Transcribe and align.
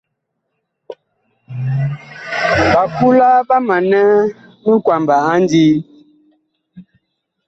Ɓakula 2.73 3.29
ɓa 3.47 3.57
manɛ 3.67 4.01
minkwaba 4.65 5.15
a 5.31 5.33
ndii. 5.43 5.75